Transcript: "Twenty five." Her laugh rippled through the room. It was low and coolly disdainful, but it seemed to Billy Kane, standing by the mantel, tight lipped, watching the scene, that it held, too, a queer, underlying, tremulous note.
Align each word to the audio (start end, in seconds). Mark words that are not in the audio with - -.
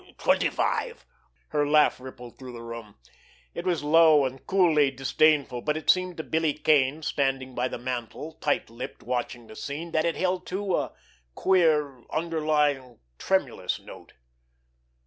"Twenty 0.17 0.49
five." 0.49 1.05
Her 1.49 1.67
laugh 1.69 1.99
rippled 1.99 2.39
through 2.39 2.53
the 2.53 2.63
room. 2.63 2.95
It 3.53 3.67
was 3.67 3.83
low 3.83 4.25
and 4.25 4.43
coolly 4.47 4.89
disdainful, 4.89 5.61
but 5.61 5.77
it 5.77 5.91
seemed 5.91 6.17
to 6.17 6.23
Billy 6.23 6.53
Kane, 6.53 7.03
standing 7.03 7.53
by 7.53 7.67
the 7.67 7.77
mantel, 7.77 8.31
tight 8.41 8.71
lipped, 8.71 9.03
watching 9.03 9.45
the 9.45 9.55
scene, 9.55 9.91
that 9.91 10.05
it 10.05 10.15
held, 10.15 10.47
too, 10.47 10.75
a 10.75 10.91
queer, 11.35 12.03
underlying, 12.09 12.97
tremulous 13.19 13.79
note. 13.79 14.13